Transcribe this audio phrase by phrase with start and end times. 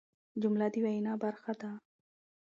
[0.41, 1.69] جمله د وینا برخه ده.